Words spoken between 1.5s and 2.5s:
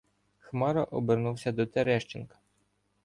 до Терещенка.